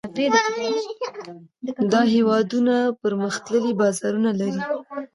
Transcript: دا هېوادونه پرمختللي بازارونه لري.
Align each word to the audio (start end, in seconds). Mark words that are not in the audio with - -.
دا 1.91 2.01
هېوادونه 2.13 2.75
پرمختللي 3.01 3.71
بازارونه 3.81 4.31
لري. 4.39 4.61